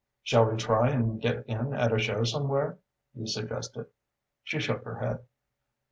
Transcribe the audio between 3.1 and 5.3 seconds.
he suggested. She shook her head.